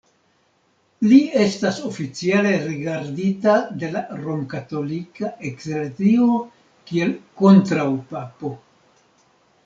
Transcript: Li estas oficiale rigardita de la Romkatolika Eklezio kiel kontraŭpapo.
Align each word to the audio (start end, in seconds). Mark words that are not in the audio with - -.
Li 1.09 1.17
estas 1.41 1.75
oficiale 1.89 2.53
rigardita 2.61 3.53
de 3.83 3.89
la 3.95 4.01
Romkatolika 4.21 5.29
Eklezio 5.49 6.39
kiel 6.89 7.13
kontraŭpapo. 7.43 8.51